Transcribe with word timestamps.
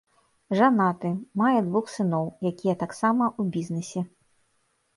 Жанаты, 0.59 1.11
мае 1.41 1.59
двух 1.67 1.85
сыноў, 1.97 2.25
якія 2.53 2.75
таксама 2.87 3.25
ў 3.41 3.57
бізнэсе. 3.59 4.07